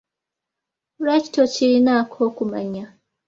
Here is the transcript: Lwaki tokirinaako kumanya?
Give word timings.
Lwaki 1.01 1.29
tokirinaako 1.35 2.21
kumanya? 2.37 2.85